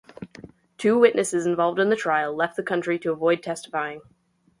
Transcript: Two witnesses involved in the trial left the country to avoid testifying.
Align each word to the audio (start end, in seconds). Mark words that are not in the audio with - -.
Two 0.79 0.97
witnesses 0.97 1.45
involved 1.45 1.77
in 1.77 1.89
the 1.89 1.95
trial 1.95 2.35
left 2.35 2.55
the 2.57 2.63
country 2.63 2.97
to 2.97 3.11
avoid 3.11 3.43
testifying. 3.43 4.01